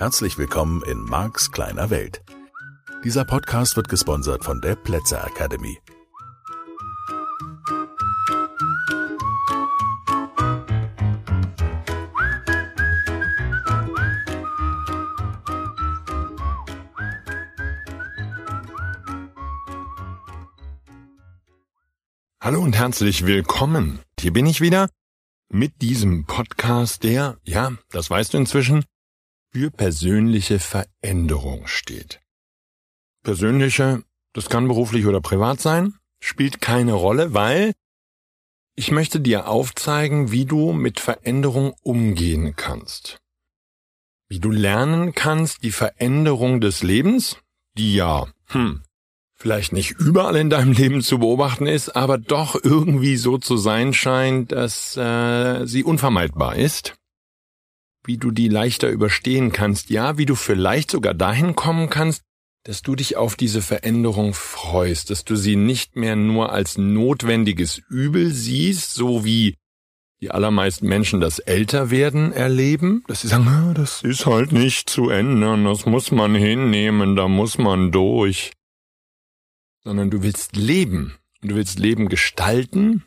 Herzlich 0.00 0.38
willkommen 0.38 0.82
in 0.84 1.04
Marks 1.04 1.52
kleiner 1.52 1.90
Welt. 1.90 2.22
Dieser 3.04 3.26
Podcast 3.26 3.76
wird 3.76 3.90
gesponsert 3.90 4.46
von 4.46 4.58
der 4.62 4.74
Plätzer 4.74 5.22
Academy. 5.26 5.78
Hallo 22.40 22.62
und 22.62 22.74
herzlich 22.74 23.26
willkommen. 23.26 24.00
Hier 24.18 24.32
bin 24.32 24.46
ich 24.46 24.62
wieder 24.62 24.88
mit 25.50 25.82
diesem 25.82 26.24
Podcast, 26.24 27.02
der, 27.02 27.36
ja, 27.44 27.72
das 27.90 28.08
weißt 28.08 28.32
du 28.32 28.38
inzwischen, 28.38 28.86
für 29.52 29.70
persönliche 29.70 30.58
Veränderung 30.58 31.66
steht. 31.66 32.20
Persönliche, 33.22 34.02
das 34.32 34.48
kann 34.48 34.68
beruflich 34.68 35.06
oder 35.06 35.20
privat 35.20 35.60
sein, 35.60 35.94
spielt 36.20 36.60
keine 36.60 36.92
Rolle, 36.92 37.34
weil 37.34 37.72
ich 38.76 38.90
möchte 38.90 39.20
dir 39.20 39.48
aufzeigen, 39.48 40.30
wie 40.30 40.44
du 40.44 40.72
mit 40.72 41.00
Veränderung 41.00 41.74
umgehen 41.82 42.54
kannst. 42.56 43.18
Wie 44.28 44.38
du 44.38 44.50
lernen 44.50 45.12
kannst, 45.14 45.64
die 45.64 45.72
Veränderung 45.72 46.60
des 46.60 46.82
Lebens, 46.82 47.36
die 47.76 47.94
ja, 47.94 48.28
hm, 48.46 48.82
vielleicht 49.34 49.72
nicht 49.72 49.92
überall 49.92 50.36
in 50.36 50.50
deinem 50.50 50.72
Leben 50.80 51.02
zu 51.02 51.18
beobachten 51.18 51.66
ist, 51.66 51.90
aber 51.96 52.16
doch 52.18 52.54
irgendwie 52.62 53.16
so 53.16 53.38
zu 53.38 53.56
sein 53.56 53.92
scheint, 53.92 54.52
dass 54.52 54.96
äh, 54.96 55.66
sie 55.66 55.82
unvermeidbar 55.82 56.54
ist, 56.56 56.94
wie 58.04 58.16
du 58.16 58.30
die 58.30 58.48
leichter 58.48 58.88
überstehen 58.88 59.52
kannst, 59.52 59.90
ja, 59.90 60.18
wie 60.18 60.26
du 60.26 60.34
vielleicht 60.34 60.90
sogar 60.90 61.14
dahin 61.14 61.54
kommen 61.54 61.90
kannst, 61.90 62.22
dass 62.64 62.82
du 62.82 62.94
dich 62.94 63.16
auf 63.16 63.36
diese 63.36 63.62
Veränderung 63.62 64.34
freust, 64.34 65.10
dass 65.10 65.24
du 65.24 65.36
sie 65.36 65.56
nicht 65.56 65.96
mehr 65.96 66.16
nur 66.16 66.52
als 66.52 66.78
notwendiges 66.78 67.78
Übel 67.88 68.30
siehst, 68.30 68.94
so 68.94 69.24
wie 69.24 69.56
die 70.20 70.30
allermeisten 70.30 70.86
Menschen 70.86 71.20
das 71.20 71.38
Älterwerden 71.38 72.32
erleben, 72.32 73.02
dass 73.06 73.22
sie 73.22 73.28
sagen, 73.28 73.48
ah, 73.48 73.72
das 73.74 74.02
ist 74.02 74.26
halt 74.26 74.52
nicht 74.52 74.90
zu 74.90 75.08
ändern, 75.08 75.64
das 75.64 75.86
muss 75.86 76.10
man 76.10 76.34
hinnehmen, 76.34 77.16
da 77.16 77.28
muss 77.28 77.56
man 77.56 77.90
durch 77.90 78.52
sondern 79.82 80.10
du 80.10 80.22
willst 80.22 80.56
leben 80.56 81.16
du 81.42 81.54
willst 81.54 81.78
Leben 81.78 82.08
gestalten. 82.08 83.04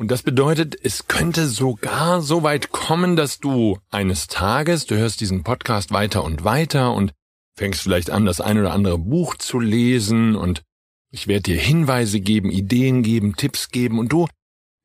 Und 0.00 0.10
das 0.10 0.22
bedeutet, 0.22 0.78
es 0.82 1.08
könnte 1.08 1.46
sogar 1.46 2.22
so 2.22 2.42
weit 2.42 2.70
kommen, 2.72 3.16
dass 3.16 3.38
du 3.38 3.78
eines 3.90 4.28
Tages, 4.28 4.86
du 4.86 4.96
hörst 4.96 5.20
diesen 5.20 5.44
Podcast 5.44 5.92
weiter 5.92 6.24
und 6.24 6.42
weiter 6.42 6.94
und 6.94 7.12
fängst 7.54 7.82
vielleicht 7.82 8.08
an, 8.08 8.24
das 8.24 8.40
ein 8.40 8.58
oder 8.58 8.72
andere 8.72 8.96
Buch 8.96 9.36
zu 9.36 9.60
lesen 9.60 10.36
und 10.36 10.62
ich 11.10 11.26
werde 11.26 11.42
dir 11.42 11.58
Hinweise 11.58 12.20
geben, 12.20 12.50
Ideen 12.50 13.02
geben, 13.02 13.36
Tipps 13.36 13.68
geben 13.68 13.98
und 13.98 14.10
du 14.10 14.26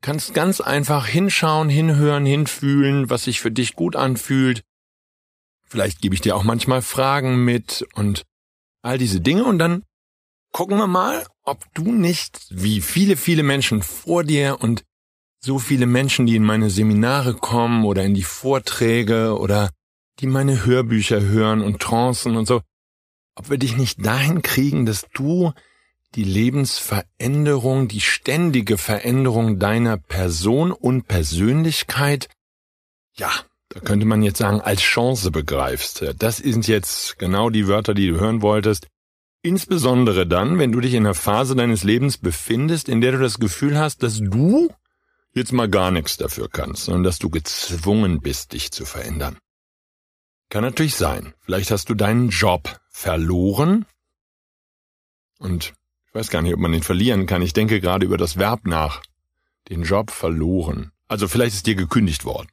kannst 0.02 0.34
ganz 0.34 0.60
einfach 0.60 1.08
hinschauen, 1.08 1.70
hinhören, 1.70 2.26
hinfühlen, 2.26 3.10
was 3.10 3.24
sich 3.24 3.40
für 3.40 3.52
dich 3.52 3.78
gut 3.78 3.96
anfühlt. 3.96 4.64
Vielleicht 5.66 6.02
gebe 6.02 6.14
ich 6.14 6.20
dir 6.20 6.36
auch 6.36 6.44
manchmal 6.44 6.82
Fragen 6.82 7.46
mit 7.46 7.88
und 7.94 8.24
all 8.82 8.98
diese 8.98 9.22
Dinge 9.22 9.46
und 9.46 9.60
dann 9.60 9.84
gucken 10.52 10.78
wir 10.78 10.88
mal, 10.88 11.26
ob 11.44 11.64
du 11.74 11.94
nicht, 11.94 12.48
wie 12.50 12.82
viele, 12.82 13.16
viele 13.16 13.44
Menschen 13.44 13.82
vor 13.82 14.26
dir 14.26 14.58
und 14.60 14.84
so 15.40 15.60
viele 15.60 15.86
Menschen, 15.86 16.26
die 16.26 16.36
in 16.36 16.44
meine 16.44 16.70
Seminare 16.70 17.34
kommen 17.34 17.86
oder 17.86 18.04
in 18.04 18.14
die 18.14 18.24
Vorträge 18.24 19.38
oder 19.38 19.72
die 20.20 20.28
meine 20.28 20.66
Hörbücher 20.66 21.22
hören 21.22 21.62
und 21.62 21.82
Trancen 21.82 22.36
und 22.36 22.48
so, 22.48 22.62
ob 23.36 23.50
wir 23.50 23.58
dich 23.58 23.78
nicht 23.78 24.06
dahin 24.06 24.42
kriegen, 24.42 24.86
dass 24.86 25.06
du 25.14 25.52
die 26.16 26.24
Lebensveränderung, 26.24 27.90
die 27.90 28.02
ständige 28.02 28.78
Veränderung 28.78 29.60
deiner 29.60 29.98
Person 29.98 30.72
und 30.72 31.08
Persönlichkeit, 31.08 32.30
ja, 33.16 33.30
da 33.70 33.82
könnte 33.82 34.06
man 34.06 34.24
jetzt 34.24 34.38
sagen, 34.38 34.62
als 34.62 34.82
Chance 34.82 35.32
begreifst. 35.32 36.06
Das 36.18 36.38
sind 36.38 36.68
jetzt 36.68 37.20
genau 37.20 37.50
die 37.50 37.68
Wörter, 37.68 37.94
die 37.94 38.08
du 38.08 38.20
hören 38.20 38.42
wolltest. 38.42 38.88
Insbesondere 39.42 40.26
dann, 40.26 40.58
wenn 40.58 40.72
du 40.72 40.80
dich 40.80 40.94
in 40.94 41.06
einer 41.06 41.14
Phase 41.14 41.56
deines 41.56 41.84
Lebens 41.84 42.18
befindest, 42.18 42.88
in 42.88 43.02
der 43.02 43.12
du 43.12 43.20
das 43.20 43.38
Gefühl 43.38 43.78
hast, 43.78 44.02
dass 44.02 44.20
du 44.20 44.70
jetzt 45.36 45.52
mal 45.52 45.70
gar 45.70 45.92
nichts 45.92 46.18
dafür 46.18 46.50
kannst, 46.50 46.86
sondern 46.86 47.04
dass 47.04 47.20
du 47.20 47.30
gezwungen 47.30 48.22
bist, 48.22 48.54
dich 48.54 48.72
zu 48.72 48.86
verändern. 48.86 49.38
Kann 50.50 50.64
natürlich 50.64 50.96
sein. 50.96 51.34
Vielleicht 51.42 51.72
hast 51.72 51.90
du 51.90 51.94
deinen 51.96 52.30
Job 52.30 52.80
verloren. 52.90 53.86
Und 55.40 55.74
ich 56.08 56.16
weiß 56.16 56.30
gar 56.30 56.42
nicht, 56.42 56.54
ob 56.54 56.60
man 56.60 56.72
den 56.72 56.84
verlieren 56.84 57.26
kann. 57.26 57.42
Ich 57.42 57.54
denke 57.54 57.82
gerade 57.82 58.06
über 58.06 58.18
das 58.18 58.38
Verb 58.38 58.66
nach. 58.66 59.02
Den 59.70 59.84
Job 59.84 60.12
verloren. 60.12 60.92
Also 61.08 61.28
vielleicht 61.28 61.56
ist 61.56 61.68
dir 61.68 61.76
gekündigt 61.76 62.24
worden. 62.24 62.48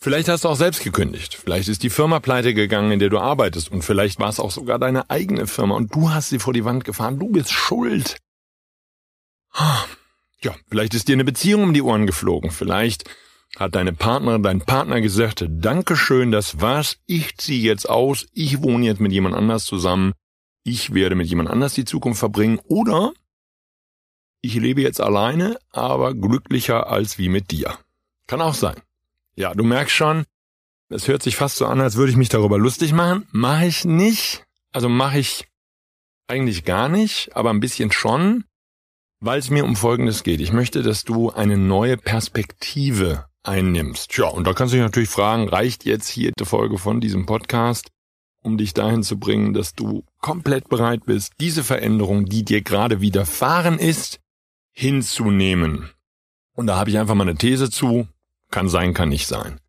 Vielleicht 0.00 0.28
hast 0.28 0.44
du 0.44 0.48
auch 0.48 0.56
selbst 0.56 0.82
gekündigt. 0.82 1.34
Vielleicht 1.34 1.68
ist 1.68 1.84
die 1.84 1.90
Firma 1.90 2.18
pleite 2.18 2.54
gegangen, 2.54 2.90
in 2.90 2.98
der 2.98 3.10
du 3.10 3.20
arbeitest. 3.20 3.70
Und 3.70 3.82
vielleicht 3.82 4.18
war 4.18 4.30
es 4.30 4.40
auch 4.40 4.50
sogar 4.50 4.80
deine 4.80 5.08
eigene 5.10 5.46
Firma 5.46 5.76
und 5.76 5.94
du 5.94 6.10
hast 6.10 6.30
sie 6.30 6.40
vor 6.40 6.52
die 6.52 6.64
Wand 6.64 6.84
gefahren. 6.84 7.20
Du 7.20 7.28
bist 7.28 7.52
schuld. 7.52 8.16
Ja, 10.42 10.54
vielleicht 10.68 10.94
ist 10.94 11.08
dir 11.08 11.14
eine 11.14 11.24
Beziehung 11.24 11.62
um 11.62 11.74
die 11.74 11.82
Ohren 11.82 12.06
geflogen. 12.06 12.50
Vielleicht 12.50 13.04
hat 13.56 13.74
deine 13.74 13.92
Partnerin, 13.92 14.42
dein 14.42 14.60
Partner 14.60 15.00
gesagt, 15.00 15.44
Dankeschön, 15.48 16.32
das 16.32 16.60
war's. 16.60 16.98
Ich 17.06 17.36
ziehe 17.36 17.62
jetzt 17.62 17.88
aus. 17.88 18.26
Ich 18.32 18.62
wohne 18.62 18.86
jetzt 18.86 19.00
mit 19.00 19.12
jemand 19.12 19.34
anders 19.34 19.64
zusammen. 19.64 20.14
Ich 20.64 20.94
werde 20.94 21.14
mit 21.14 21.28
jemand 21.28 21.50
anders 21.50 21.74
die 21.74 21.84
Zukunft 21.84 22.18
verbringen. 22.18 22.60
Oder 22.64 23.12
ich 24.40 24.54
lebe 24.54 24.80
jetzt 24.82 25.00
alleine, 25.00 25.58
aber 25.70 26.14
glücklicher 26.14 26.88
als 26.88 27.18
wie 27.18 27.28
mit 27.28 27.50
dir. 27.50 27.78
Kann 28.26 28.40
auch 28.40 28.54
sein. 28.54 28.76
Ja, 29.36 29.54
du 29.54 29.62
merkst 29.62 29.94
schon, 29.94 30.24
es 30.88 31.06
hört 31.08 31.22
sich 31.22 31.36
fast 31.36 31.56
so 31.56 31.66
an, 31.66 31.80
als 31.80 31.96
würde 31.96 32.10
ich 32.10 32.18
mich 32.18 32.28
darüber 32.28 32.58
lustig 32.58 32.92
machen. 32.92 33.26
Mache 33.30 33.66
ich 33.66 33.84
nicht. 33.84 34.44
Also 34.72 34.88
mache 34.88 35.18
ich 35.18 35.46
eigentlich 36.26 36.64
gar 36.64 36.88
nicht, 36.88 37.36
aber 37.36 37.50
ein 37.50 37.60
bisschen 37.60 37.92
schon, 37.92 38.44
weil 39.22 39.38
es 39.38 39.50
mir 39.50 39.64
um 39.64 39.76
Folgendes 39.76 40.24
geht. 40.24 40.40
Ich 40.40 40.52
möchte, 40.52 40.82
dass 40.82 41.04
du 41.04 41.30
eine 41.30 41.56
neue 41.56 41.96
Perspektive 41.96 43.26
einnimmst. 43.44 44.16
Ja, 44.18 44.26
und 44.26 44.46
da 44.46 44.52
kannst 44.52 44.74
du 44.74 44.76
dich 44.76 44.84
natürlich 44.84 45.08
fragen, 45.08 45.48
reicht 45.48 45.84
jetzt 45.84 46.08
hier 46.08 46.32
die 46.36 46.44
Folge 46.44 46.76
von 46.76 47.00
diesem 47.00 47.24
Podcast, 47.24 47.90
um 48.42 48.58
dich 48.58 48.74
dahin 48.74 49.04
zu 49.04 49.20
bringen, 49.20 49.54
dass 49.54 49.74
du 49.74 50.04
komplett 50.20 50.68
bereit 50.68 51.06
bist, 51.06 51.34
diese 51.38 51.62
Veränderung, 51.62 52.26
die 52.26 52.44
dir 52.44 52.62
gerade 52.62 53.00
widerfahren 53.00 53.78
ist, 53.78 54.18
hinzunehmen. 54.72 55.90
Und 56.54 56.66
da 56.66 56.76
habe 56.76 56.90
ich 56.90 56.98
einfach 56.98 57.14
mal 57.14 57.22
eine 57.22 57.36
These 57.36 57.70
zu, 57.70 58.08
kann 58.50 58.68
sein, 58.68 58.92
kann 58.92 59.08
nicht 59.08 59.28
sein. 59.28 59.60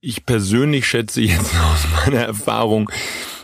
Ich 0.00 0.24
persönlich 0.24 0.86
schätze 0.86 1.20
jetzt 1.20 1.54
aus 1.72 1.86
meiner 1.96 2.20
Erfahrung, 2.20 2.90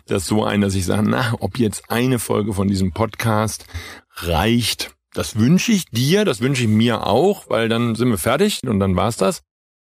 dass 0.06 0.26
so 0.26 0.44
ein, 0.44 0.62
dass 0.62 0.74
ich 0.74 0.86
sage, 0.86 1.06
na, 1.06 1.34
ob 1.40 1.58
jetzt 1.58 1.90
eine 1.90 2.18
Folge 2.18 2.54
von 2.54 2.68
diesem 2.68 2.92
Podcast 2.92 3.66
reicht, 4.14 4.95
das 5.16 5.36
wünsche 5.36 5.72
ich 5.72 5.86
dir, 5.86 6.26
das 6.26 6.40
wünsche 6.40 6.64
ich 6.64 6.68
mir 6.68 7.06
auch, 7.06 7.48
weil 7.48 7.70
dann 7.70 7.94
sind 7.94 8.10
wir 8.10 8.18
fertig 8.18 8.60
und 8.64 8.80
dann 8.80 8.96
war's 8.96 9.16
das. 9.16 9.42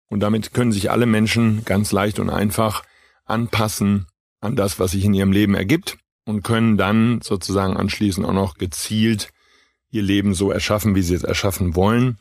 Und 0.09 0.19
damit 0.19 0.53
können 0.53 0.73
sich 0.73 0.91
alle 0.91 1.05
Menschen 1.05 1.63
ganz 1.63 1.93
leicht 1.93 2.19
und 2.19 2.29
einfach 2.29 2.83
anpassen 3.23 4.07
an 4.41 4.57
das, 4.57 4.77
was 4.77 4.91
sich 4.91 5.05
in 5.05 5.13
ihrem 5.13 5.31
Leben 5.31 5.55
ergibt 5.55 5.97
und 6.25 6.43
können 6.43 6.75
dann 6.77 7.21
sozusagen 7.21 7.77
anschließend 7.77 8.25
auch 8.25 8.33
noch 8.33 8.55
gezielt 8.55 9.31
ihr 9.89 10.01
Leben 10.01 10.33
so 10.33 10.51
erschaffen, 10.51 10.95
wie 10.95 11.01
sie 11.01 11.15
es 11.15 11.23
erschaffen 11.23 11.75
wollen. 11.75 12.19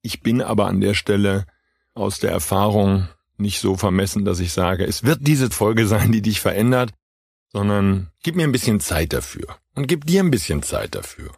Ich 0.00 0.22
bin 0.22 0.40
aber 0.40 0.66
an 0.66 0.80
der 0.80 0.94
Stelle 0.94 1.44
aus 1.92 2.20
der 2.20 2.30
Erfahrung 2.30 3.06
nicht 3.36 3.60
so 3.60 3.76
vermessen, 3.76 4.24
dass 4.24 4.40
ich 4.40 4.52
sage, 4.52 4.86
es 4.86 5.04
wird 5.04 5.18
diese 5.22 5.50
Folge 5.50 5.86
sein, 5.86 6.10
die 6.10 6.22
dich 6.22 6.40
verändert, 6.40 6.94
sondern 7.52 8.08
gib 8.22 8.34
mir 8.34 8.44
ein 8.44 8.52
bisschen 8.52 8.80
Zeit 8.80 9.12
dafür 9.12 9.58
und 9.74 9.88
gib 9.88 10.06
dir 10.06 10.22
ein 10.22 10.30
bisschen 10.30 10.62
Zeit 10.62 10.94
dafür. 10.94 11.32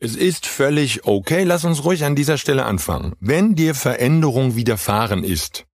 Es 0.00 0.14
ist 0.14 0.46
völlig 0.46 1.04
okay, 1.04 1.42
lass 1.42 1.64
uns 1.64 1.84
ruhig 1.84 2.04
an 2.04 2.14
dieser 2.14 2.38
Stelle 2.38 2.66
anfangen. 2.66 3.14
Wenn 3.18 3.56
dir 3.56 3.74
Veränderung 3.74 4.54
widerfahren 4.54 5.24
ist, 5.24 5.66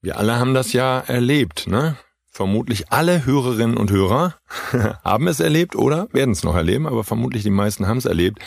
wir 0.00 0.16
alle 0.16 0.38
haben 0.38 0.54
das 0.54 0.72
ja 0.72 1.00
erlebt, 1.00 1.66
ne? 1.66 1.96
Vermutlich 2.32 2.92
alle 2.92 3.26
Hörerinnen 3.26 3.76
und 3.76 3.90
Hörer 3.90 4.38
haben 5.04 5.26
es 5.26 5.40
erlebt 5.40 5.74
oder 5.74 6.08
werden 6.12 6.30
es 6.30 6.44
noch 6.44 6.54
erleben, 6.54 6.86
aber 6.86 7.02
vermutlich 7.02 7.42
die 7.42 7.50
meisten 7.50 7.88
haben 7.88 7.98
es 7.98 8.04
erlebt. 8.04 8.38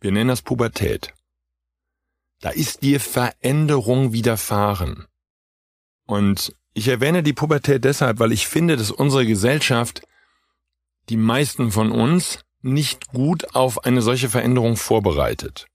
Wir 0.00 0.12
nennen 0.12 0.28
das 0.28 0.42
Pubertät. 0.42 1.12
Da 2.40 2.50
ist 2.50 2.82
dir 2.82 3.00
Veränderung 3.00 4.12
widerfahren. 4.12 5.06
Und 6.06 6.54
ich 6.74 6.88
erwähne 6.88 7.22
die 7.22 7.32
Pubertät 7.32 7.84
deshalb, 7.84 8.20
weil 8.20 8.32
ich 8.32 8.46
finde, 8.46 8.76
dass 8.76 8.92
unsere 8.92 9.26
Gesellschaft, 9.26 10.02
die 11.08 11.16
meisten 11.16 11.72
von 11.72 11.90
uns, 11.90 12.38
nicht 12.62 13.08
gut 13.08 13.54
auf 13.54 13.84
eine 13.84 14.02
solche 14.02 14.28
Veränderung 14.28 14.76
vorbereitet. 14.76 15.66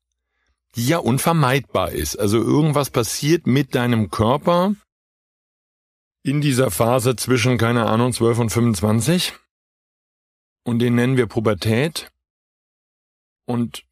Die 0.75 0.87
ja 0.87 0.97
unvermeidbar 0.97 1.91
ist. 1.91 2.17
Also 2.17 2.37
irgendwas 2.37 2.89
passiert 2.89 3.47
mit 3.47 3.75
deinem 3.75 4.09
Körper. 4.09 4.75
in 6.23 6.41
dieser 6.41 6.71
Phase 6.71 7.15
zwischen, 7.15 7.57
keine 7.57 7.85
Ahnung, 7.85 8.11
12 8.11 8.39
und 8.39 8.49
25. 8.49 9.33
Und 10.63 10.79
den 10.79 10.95
nennen 10.95 11.15
wir 11.15 11.27
Pubertät. 11.27 12.11
Und, 13.45 13.85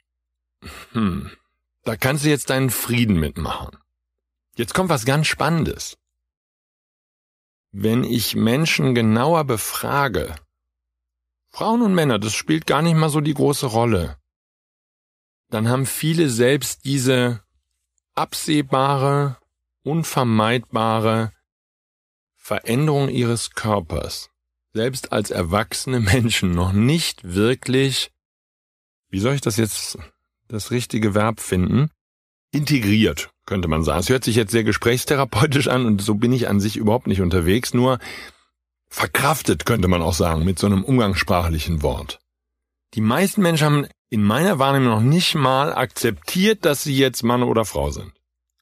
hm, 0.92 1.32
da 1.86 1.96
kannst 1.96 2.26
du 2.26 2.30
jetzt 2.30 2.50
deinen 2.50 2.72
Frieden 2.72 3.18
mitmachen. 3.20 3.78
Jetzt 4.58 4.74
kommt 4.74 4.90
was 4.90 5.06
ganz 5.06 5.28
Spannendes. 5.28 5.98
Wenn 7.72 8.04
ich 8.04 8.36
Menschen 8.36 8.96
genauer 8.96 9.46
befrage, 9.46 10.36
Frauen 11.56 11.84
und 11.84 11.96
Männer, 11.96 12.20
das 12.20 12.34
spielt 12.34 12.68
gar 12.68 12.82
nicht 12.82 12.98
mal 12.98 13.08
so 13.08 13.22
die 13.22 13.34
große 13.34 13.68
Rolle, 13.68 14.18
dann 15.50 15.70
haben 15.70 15.86
viele 15.86 16.30
selbst 16.30 16.84
diese 16.84 17.44
absehbare, 18.14 19.38
unvermeidbare 19.82 21.32
Veränderung 22.36 23.08
ihres 23.08 23.52
Körpers, 23.52 24.32
selbst 24.74 25.14
als 25.14 25.32
erwachsene 25.32 26.02
Menschen 26.02 26.52
noch 26.52 26.74
nicht 26.74 27.24
wirklich, 27.24 28.12
wie 29.08 29.20
soll 29.20 29.36
ich 29.36 29.42
das 29.42 29.56
jetzt 29.56 29.98
das 30.50 30.72
richtige 30.72 31.16
Verb 31.16 31.40
finden, 31.40 31.90
integriert, 32.52 33.30
könnte 33.46 33.70
man 33.70 33.82
sagen. 33.82 34.02
Es 34.02 34.10
hört 34.10 34.26
sich 34.26 34.36
jetzt 34.36 34.52
sehr 34.52 34.66
gesprächstherapeutisch 34.66 35.70
an 35.70 35.86
und 35.86 36.02
so 36.02 36.16
bin 36.16 36.34
ich 36.34 36.50
an 36.50 36.60
sich 36.60 36.76
überhaupt 36.76 37.08
nicht 37.08 37.22
unterwegs, 37.22 37.74
nur 37.74 38.00
verkraftet 38.96 39.66
könnte 39.66 39.90
man 39.90 40.02
auch 40.02 40.14
sagen 40.14 40.46
mit 40.46 40.58
so 40.58 40.68
einem 40.68 40.84
umgangssprachlichen 40.84 41.82
Wort. 41.82 42.20
Die 42.94 43.02
meisten 43.02 43.42
Menschen 43.42 43.66
haben 43.66 43.88
in 44.10 44.24
meiner 44.24 44.58
Wahrnehmung 44.58 44.90
noch 44.90 45.02
nicht 45.02 45.36
mal 45.36 45.74
akzeptiert, 45.74 46.64
dass 46.64 46.84
sie 46.84 46.96
jetzt 46.96 47.22
Mann 47.22 47.44
oder 47.44 47.66
Frau 47.66 47.92
sind. 47.92 48.14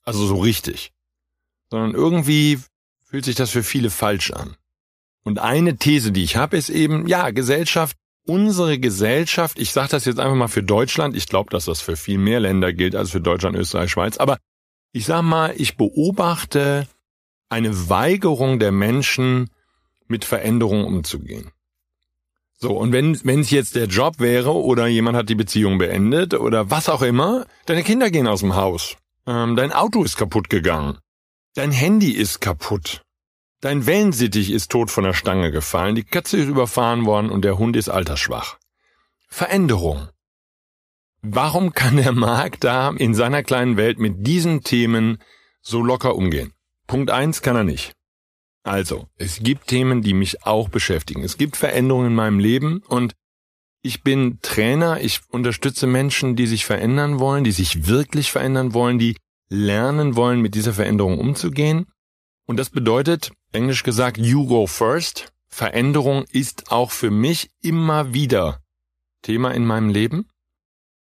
Also 0.03 0.25
so 0.25 0.39
richtig. 0.39 0.91
Sondern 1.69 1.93
irgendwie 1.93 2.59
fühlt 3.03 3.25
sich 3.25 3.35
das 3.35 3.51
für 3.51 3.61
viele 3.61 3.91
falsch 3.91 4.31
an. 4.31 4.55
Und 5.23 5.37
eine 5.37 5.77
These, 5.77 6.11
die 6.11 6.23
ich 6.23 6.35
habe, 6.35 6.57
ist 6.57 6.69
eben, 6.69 7.07
ja, 7.07 7.29
Gesellschaft, 7.29 7.95
unsere 8.25 8.79
Gesellschaft, 8.79 9.59
ich 9.59 9.71
sage 9.71 9.89
das 9.89 10.05
jetzt 10.05 10.19
einfach 10.19 10.35
mal 10.35 10.47
für 10.47 10.63
Deutschland, 10.63 11.15
ich 11.15 11.27
glaube, 11.27 11.51
dass 11.51 11.65
das 11.65 11.79
für 11.79 11.95
viel 11.95 12.17
mehr 12.17 12.39
Länder 12.39 12.73
gilt 12.73 12.95
als 12.95 13.11
für 13.11 13.21
Deutschland, 13.21 13.55
Österreich, 13.55 13.91
Schweiz, 13.91 14.17
aber 14.17 14.37
ich 14.93 15.05
sag 15.05 15.21
mal, 15.21 15.53
ich 15.55 15.77
beobachte 15.77 16.87
eine 17.49 17.89
Weigerung 17.89 18.57
der 18.57 18.71
Menschen, 18.71 19.51
mit 20.07 20.25
Veränderungen 20.25 20.85
umzugehen. 20.85 21.51
So, 22.63 22.77
und 22.77 22.93
wenn 22.93 23.19
wenn 23.25 23.41
es 23.41 23.51
jetzt 23.51 23.75
der 23.75 23.87
Job 23.87 24.19
wäre 24.19 24.53
oder 24.53 24.87
jemand 24.87 25.17
hat 25.17 25.27
die 25.27 25.35
Beziehung 25.35 25.77
beendet 25.79 26.33
oder 26.33 26.71
was 26.71 26.87
auch 26.87 27.01
immer, 27.01 27.45
deine 27.65 27.83
Kinder 27.83 28.09
gehen 28.09 28.27
aus 28.27 28.39
dem 28.39 28.55
Haus, 28.55 28.95
ähm, 29.27 29.55
dein 29.55 29.73
Auto 29.73 30.03
ist 30.03 30.15
kaputt 30.15 30.49
gegangen, 30.49 30.97
dein 31.55 31.71
Handy 31.71 32.11
ist 32.11 32.39
kaputt, 32.39 33.01
dein 33.59 33.85
Wellensittich 33.85 34.49
ist 34.49 34.71
tot 34.71 34.91
von 34.91 35.03
der 35.03 35.13
Stange 35.13 35.51
gefallen, 35.51 35.95
die 35.95 36.05
Katze 36.05 36.37
ist 36.37 36.47
überfahren 36.47 37.05
worden 37.05 37.29
und 37.31 37.43
der 37.43 37.57
Hund 37.57 37.75
ist 37.75 37.89
altersschwach. 37.89 38.57
Veränderung. 39.27 40.07
Warum 41.21 41.73
kann 41.73 41.97
der 41.97 42.11
Markt 42.11 42.63
da 42.63 42.91
in 42.91 43.13
seiner 43.13 43.43
kleinen 43.43 43.77
Welt 43.77 43.97
mit 43.99 44.27
diesen 44.27 44.61
Themen 44.61 45.17
so 45.61 45.81
locker 45.81 46.15
umgehen? 46.15 46.53
Punkt 46.87 47.11
eins 47.11 47.41
kann 47.41 47.55
er 47.55 47.63
nicht. 47.63 47.93
Also, 48.63 49.07
es 49.17 49.39
gibt 49.39 49.67
Themen, 49.67 50.01
die 50.01 50.13
mich 50.13 50.45
auch 50.45 50.69
beschäftigen. 50.69 51.23
Es 51.23 51.37
gibt 51.37 51.57
Veränderungen 51.57 52.07
in 52.07 52.15
meinem 52.15 52.39
Leben 52.39 52.81
und 52.87 53.13
ich 53.81 54.01
bin 54.01 54.39
Trainer, 54.41 55.01
ich 55.01 55.19
unterstütze 55.29 55.85
Menschen, 55.87 56.37
die 56.37 56.47
sich 56.47 56.65
verändern 56.65 57.19
wollen, 57.19 57.43
die 57.43 57.51
sich 57.51 57.87
wirklich 57.87 58.31
verändern 58.31 58.73
wollen, 58.73 58.97
die 58.97 59.17
lernen 59.49 60.15
wollen, 60.15 60.39
mit 60.41 60.55
dieser 60.55 60.73
Veränderung 60.73 61.19
umzugehen. 61.19 61.87
Und 62.45 62.57
das 62.57 62.69
bedeutet, 62.69 63.31
englisch 63.51 63.83
gesagt, 63.83 64.17
you 64.17 64.47
go 64.47 64.67
first. 64.67 65.33
Veränderung 65.49 66.23
ist 66.31 66.71
auch 66.71 66.91
für 66.91 67.11
mich 67.11 67.51
immer 67.61 68.13
wieder 68.13 68.61
Thema 69.21 69.51
in 69.51 69.65
meinem 69.65 69.89
Leben. 69.89 70.29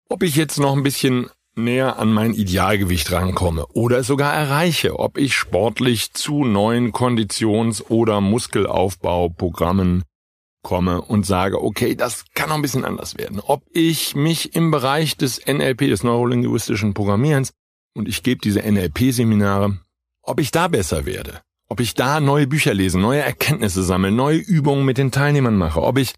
Ob 0.09 0.21
ich 0.21 0.35
jetzt 0.35 0.59
noch 0.59 0.75
ein 0.75 0.83
bisschen 0.83 1.29
näher 1.55 1.99
an 1.99 2.11
mein 2.11 2.33
Idealgewicht 2.33 3.11
rankomme 3.11 3.65
oder 3.73 3.99
es 3.99 4.07
sogar 4.07 4.33
erreiche, 4.33 4.99
ob 4.99 5.17
ich 5.17 5.35
sportlich 5.35 6.13
zu 6.13 6.43
neuen 6.43 6.91
Konditions- 6.91 7.83
oder 7.89 8.21
Muskelaufbauprogrammen 8.21 10.03
komme 10.63 11.01
und 11.01 11.25
sage, 11.25 11.61
okay, 11.61 11.95
das 11.95 12.25
kann 12.33 12.49
noch 12.49 12.55
ein 12.55 12.61
bisschen 12.61 12.85
anders 12.85 13.17
werden. 13.17 13.39
Ob 13.39 13.63
ich 13.71 14.15
mich 14.15 14.55
im 14.55 14.71
Bereich 14.71 15.17
des 15.17 15.45
NLP, 15.45 15.89
des 15.89 16.03
neurolinguistischen 16.03 16.93
Programmierens, 16.93 17.51
und 17.95 18.07
ich 18.07 18.23
gebe 18.23 18.41
diese 18.41 18.61
NLP-Seminare, 18.61 19.77
ob 20.23 20.39
ich 20.39 20.51
da 20.51 20.67
besser 20.67 21.05
werde, 21.05 21.41
ob 21.67 21.79
ich 21.79 21.93
da 21.93 22.19
neue 22.19 22.47
Bücher 22.47 22.73
lese, 22.73 22.99
neue 22.99 23.21
Erkenntnisse 23.21 23.83
sammle, 23.83 24.11
neue 24.11 24.37
Übungen 24.37 24.85
mit 24.85 24.97
den 24.97 25.11
Teilnehmern 25.11 25.57
mache, 25.57 25.83
ob 25.83 25.99
ich 25.99 26.13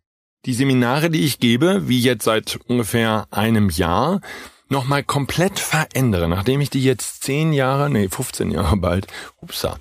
die 0.45 0.53
Seminare, 0.53 1.09
die 1.09 1.25
ich 1.25 1.39
gebe, 1.39 1.89
wie 1.89 1.99
jetzt 1.99 2.23
seit 2.23 2.59
ungefähr 2.67 3.27
einem 3.31 3.69
Jahr, 3.69 4.21
nochmal 4.69 5.03
komplett 5.03 5.59
verändere, 5.59 6.27
nachdem 6.27 6.61
ich 6.61 6.69
die 6.69 6.83
jetzt 6.83 7.23
zehn 7.23 7.53
Jahre, 7.53 7.89
nee, 7.89 8.09
15 8.09 8.51
Jahre 8.51 8.77
bald, 8.77 9.07
upsa, 9.41 9.79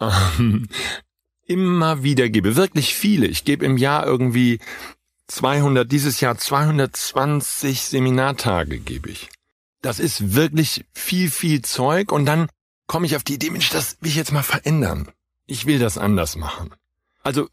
ähm, 0.00 0.68
immer 1.46 2.02
wieder 2.02 2.28
gebe. 2.28 2.56
Wirklich 2.56 2.94
viele. 2.94 3.26
Ich 3.26 3.44
gebe 3.44 3.64
im 3.64 3.76
Jahr 3.76 4.06
irgendwie 4.06 4.58
200, 5.28 5.90
dieses 5.90 6.20
Jahr 6.20 6.36
220 6.38 7.82
Seminartage 7.82 8.78
gebe 8.78 9.10
ich. 9.10 9.28
Das 9.82 9.98
ist 9.98 10.34
wirklich 10.34 10.84
viel, 10.92 11.30
viel 11.30 11.62
Zeug 11.62 12.12
und 12.12 12.26
dann 12.26 12.48
komme 12.86 13.06
ich 13.06 13.16
auf 13.16 13.24
die 13.24 13.34
Idee, 13.34 13.50
Mensch, 13.50 13.70
das 13.70 13.96
will 14.00 14.10
ich 14.10 14.16
jetzt 14.16 14.32
mal 14.32 14.42
verändern. 14.42 15.08
Ich 15.46 15.66
will 15.66 15.78
das 15.78 15.98
anders 15.98 16.36
machen. 16.36 16.74
Also 17.22 17.48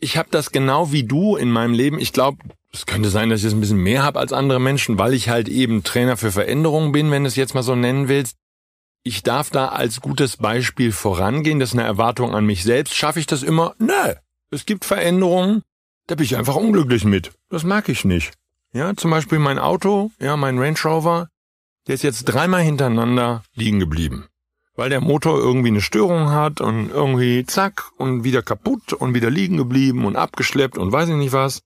ich 0.00 0.16
habe 0.16 0.28
das 0.30 0.52
genau 0.52 0.92
wie 0.92 1.04
du 1.04 1.36
in 1.36 1.50
meinem 1.50 1.74
Leben. 1.74 1.98
Ich 1.98 2.12
glaube, 2.12 2.38
es 2.72 2.86
könnte 2.86 3.08
sein, 3.08 3.30
dass 3.30 3.40
ich 3.40 3.46
es 3.46 3.52
ein 3.54 3.60
bisschen 3.60 3.82
mehr 3.82 4.02
habe 4.02 4.18
als 4.18 4.32
andere 4.32 4.60
Menschen, 4.60 4.98
weil 4.98 5.14
ich 5.14 5.28
halt 5.28 5.48
eben 5.48 5.84
Trainer 5.84 6.16
für 6.16 6.32
Veränderungen 6.32 6.92
bin, 6.92 7.10
wenn 7.10 7.24
du 7.24 7.28
es 7.28 7.36
jetzt 7.36 7.54
mal 7.54 7.62
so 7.62 7.74
nennen 7.74 8.08
willst. 8.08 8.36
Ich 9.04 9.22
darf 9.22 9.50
da 9.50 9.68
als 9.68 10.00
gutes 10.00 10.36
Beispiel 10.36 10.92
vorangehen. 10.92 11.60
Das 11.60 11.70
ist 11.70 11.78
eine 11.78 11.86
Erwartung 11.86 12.34
an 12.34 12.44
mich 12.44 12.64
selbst. 12.64 12.94
Schaffe 12.94 13.20
ich 13.20 13.26
das 13.26 13.42
immer? 13.42 13.74
Nö. 13.78 14.14
Es 14.50 14.66
gibt 14.66 14.84
Veränderungen, 14.84 15.62
da 16.06 16.14
bin 16.14 16.24
ich 16.24 16.36
einfach 16.36 16.56
unglücklich 16.56 17.04
mit. 17.04 17.32
Das 17.48 17.64
mag 17.64 17.88
ich 17.88 18.04
nicht. 18.04 18.32
Ja, 18.72 18.94
zum 18.94 19.10
Beispiel 19.10 19.38
mein 19.38 19.58
Auto, 19.58 20.10
ja, 20.20 20.36
mein 20.36 20.58
Range 20.58 20.78
Rover, 20.84 21.28
der 21.86 21.94
ist 21.94 22.02
jetzt 22.02 22.24
dreimal 22.24 22.62
hintereinander 22.62 23.44
liegen 23.54 23.78
geblieben. 23.78 24.26
Weil 24.74 24.90
der 24.90 25.00
Motor 25.00 25.38
irgendwie 25.38 25.68
eine 25.68 25.80
Störung 25.80 26.30
hat 26.30 26.60
und 26.60 26.90
irgendwie 26.90 27.44
zack 27.46 27.90
und 27.96 28.24
wieder 28.24 28.42
kaputt 28.42 28.92
und 28.92 29.14
wieder 29.14 29.30
liegen 29.30 29.56
geblieben 29.56 30.04
und 30.04 30.16
abgeschleppt 30.16 30.76
und 30.76 30.92
weiß 30.92 31.08
ich 31.08 31.14
nicht 31.14 31.32
was 31.32 31.62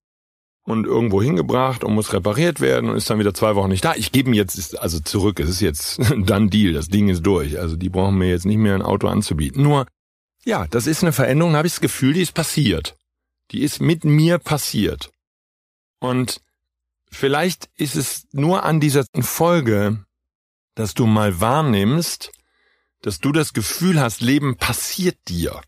und 0.65 0.87
irgendwo 0.87 1.21
hingebracht 1.21 1.83
und 1.85 1.95
muss 1.95 2.13
repariert 2.13 2.61
werden 2.61 2.91
und 2.91 2.97
ist 2.97 3.11
dann 3.11 3.19
wieder 3.19 3.35
zwei 3.35 3.57
Wochen 3.57 3.71
nicht 3.71 3.85
da. 3.85 3.95
Ich 3.95 4.13
gebe 4.13 4.31
ihm 4.31 4.35
jetzt 4.35 4.79
also 4.79 5.01
zurück. 5.01 5.41
Es 5.41 5.49
ist 5.49 5.61
jetzt 5.61 6.01
dann 6.19 6.51
Deal. 6.51 6.73
Das 6.73 6.89
Ding 6.89 7.09
ist 7.09 7.23
durch. 7.23 7.59
Also 7.59 7.77
die 7.77 7.89
brauchen 7.89 8.19
mir 8.19 8.29
jetzt 8.29 8.47
nicht 8.47 8.59
mehr 8.59 8.75
ein 8.75 8.83
Auto 8.83 9.09
anzubieten. 9.09 9.63
Nur, 9.63 9.87
ja, 10.45 10.67
das 10.69 10.87
ist 10.87 11.03
eine 11.03 11.13
Veränderung. 11.13 11.57
Habe 11.57 11.67
ich 11.67 11.75
das 11.75 11.81
Gefühl, 11.81 12.15
die 12.15 12.23
ist 12.23 12.35
passiert. 12.35 12.97
Die 13.51 13.63
ist 13.63 13.81
mit 13.81 14.05
mir 14.05 14.39
passiert. 14.39 15.11
Und 16.01 16.41
vielleicht 17.11 17.69
ist 17.77 17.97
es 17.97 18.27
nur 18.33 18.65
an 18.65 18.81
dieser 18.81 19.05
Folge, 19.21 20.05
dass 20.75 20.95
du 20.95 21.07
mal 21.07 21.41
wahrnimmst, 21.41 22.33
dass 23.03 23.19
du 23.19 23.33
das 23.33 23.53
Gefühl 23.53 24.01
hast, 24.01 24.21
Leben 24.21 24.57
passiert 24.57 25.17
dir. 25.29 25.61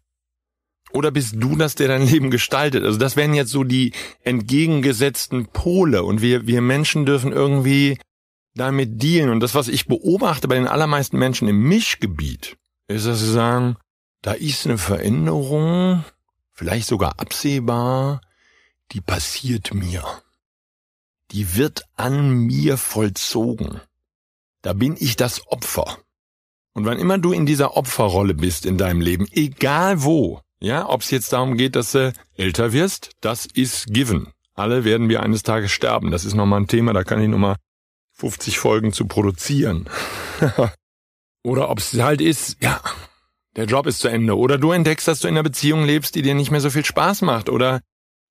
Oder 0.95 1.11
bist 1.11 1.35
du 1.37 1.57
das, 1.57 1.75
der 1.75 1.89
dein 1.89 2.07
Leben 2.07 2.31
gestaltet? 2.31 2.85
Also 2.85 2.99
das 2.99 3.17
wären 3.17 3.35
jetzt 3.35 3.51
so 3.51 3.65
die 3.65 3.93
entgegengesetzten 4.23 5.47
Pole 5.47 6.05
und 6.05 6.23
wir, 6.23 6.47
wir 6.47 6.61
Menschen 6.61 7.05
dürfen 7.05 7.33
irgendwie 7.33 7.99
damit 8.55 9.03
dealen. 9.03 9.31
Und 9.31 9.41
das, 9.41 9.57
was 9.57 9.67
ich 9.67 9.87
beobachte 9.87 10.47
bei 10.47 10.55
den 10.55 10.69
allermeisten 10.69 11.19
Menschen 11.19 11.49
im 11.49 11.65
Mischgebiet, 11.65 12.57
ist, 12.87 13.07
dass 13.07 13.19
sie 13.19 13.33
sagen, 13.33 13.77
da 14.23 14.33
ist 14.33 14.67
eine 14.67 14.79
Veränderung, 14.79 16.05
vielleicht 16.53 16.87
sogar 16.87 17.19
absehbar, 17.19 18.21
die 18.93 19.01
passiert 19.01 19.75
mir. 19.75 20.05
Die 21.33 21.57
wird 21.57 21.83
an 21.97 22.31
mir 22.31 22.77
vollzogen. 22.77 23.81
Da 24.63 24.73
bin 24.75 24.97
ich 24.99 25.17
das 25.17 25.45
Opfer. 25.49 25.99
Und 26.73 26.85
wann 26.85 27.01
immer 27.01 27.19
du 27.19 27.33
in 27.33 27.47
dieser 27.47 27.77
Opferrolle 27.77 28.35
bist 28.35 28.65
in 28.65 28.79
deinem 28.79 29.01
Leben, 29.01 29.27
egal 29.33 30.05
wo, 30.05 30.41
ja, 30.65 30.89
ob 30.89 31.03
es 31.03 31.11
jetzt 31.11 31.33
darum 31.33 31.57
geht, 31.57 31.77
dass 31.77 31.93
du 31.93 32.13
älter 32.37 32.73
wirst, 32.73 33.11
das 33.21 33.45
ist 33.45 33.87
given. 33.89 34.33
Alle 34.55 34.85
werden 34.85 35.09
wir 35.09 35.23
eines 35.23 35.43
Tages 35.43 35.73
sterben. 35.73 36.11
Das 36.11 36.25
ist 36.25 36.35
nochmal 36.35 36.61
ein 36.61 36.69
Thema, 36.69 36.93
da 36.93 37.05
kann 37.05 37.21
ich 37.21 37.29
nochmal 37.29 37.57
50 38.15 38.59
Folgen 38.59 38.93
zu 38.93 39.07
produzieren. 39.07 39.89
Oder 41.45 41.69
ob 41.69 41.79
es 41.79 41.93
halt 42.01 42.21
ist, 42.21 42.63
ja, 42.63 42.81
der 43.57 43.67
Job 43.67 43.87
ist 43.87 44.01
zu 44.01 44.09
Ende. 44.09 44.39
Oder 44.39 44.57
du 44.57 44.73
entdeckst, 44.73 45.07
dass 45.07 45.21
du 45.21 45.29
in 45.29 45.35
einer 45.35 45.43
Beziehung 45.43 45.85
lebst, 45.85 46.15
die 46.15 46.23
dir 46.23 46.35
nicht 46.35 46.51
mehr 46.51 46.61
so 46.61 46.71
viel 46.71 46.85
Spaß 46.85 47.23
macht. 47.23 47.51
Oder 47.51 47.81